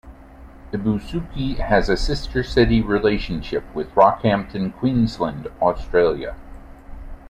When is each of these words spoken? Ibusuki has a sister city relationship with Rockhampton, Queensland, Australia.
Ibusuki 0.73 1.57
has 1.59 1.87
a 1.87 1.95
sister 1.95 2.41
city 2.41 2.81
relationship 2.81 3.63
with 3.75 3.93
Rockhampton, 3.93 4.73
Queensland, 4.75 5.45
Australia. 5.61 6.35